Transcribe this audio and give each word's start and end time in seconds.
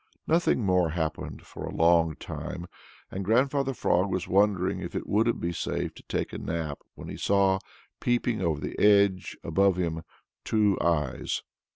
Nothing 0.25 0.65
more 0.65 0.89
happened 0.89 1.43
for 1.45 1.63
a 1.63 1.75
long 1.75 2.15
time, 2.15 2.65
and 3.11 3.23
Grandfather 3.23 3.71
Frog 3.71 4.09
was 4.09 4.27
wondering 4.27 4.79
if 4.79 4.95
it 4.95 5.05
wouldn't 5.05 5.39
be 5.39 5.53
safe 5.53 5.93
to 5.93 6.01
take 6.07 6.33
a 6.33 6.39
nap 6.39 6.79
when 6.95 7.07
he 7.07 7.17
saw 7.17 7.59
peeping 7.99 8.41
over 8.41 8.59
the 8.59 8.79
edge 8.79 9.37
above 9.43 9.77
him 9.77 10.01
two 10.43 10.75
eyes. 10.81 11.43